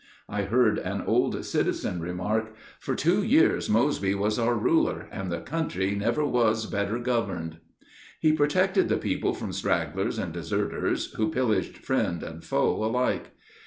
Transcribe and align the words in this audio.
I 0.27 0.45
heard 0.45 0.79
an 0.79 1.03
old 1.03 1.45
citizen 1.45 1.99
remark, 2.01 2.55
"For 2.79 2.95
two 2.95 3.21
years 3.21 3.69
Mosby 3.69 4.15
was 4.15 4.39
our 4.39 4.55
ruler, 4.55 5.07
and 5.11 5.31
the 5.31 5.41
country 5.41 5.93
never 5.93 6.25
was 6.25 6.65
better 6.65 6.97
governed." 6.97 7.57
He 8.19 8.33
protected 8.33 8.89
the 8.89 8.97
people 8.97 9.35
from 9.35 9.53
stragglers 9.53 10.17
and 10.17 10.33
deserters, 10.33 11.13
who 11.13 11.29
pillaged 11.29 11.77
friend 11.85 12.23
and 12.23 12.43
foe 12.43 12.83
alike. 12.83 13.29